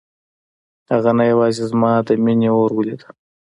[0.91, 3.01] هغه نه یوازې زما د مينې اور ولید.